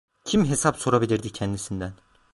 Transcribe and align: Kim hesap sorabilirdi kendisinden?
Kim 0.25 0.45
hesap 0.45 0.77
sorabilirdi 0.79 1.29
kendisinden? 1.29 1.93